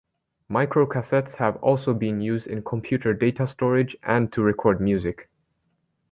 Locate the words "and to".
4.01-4.41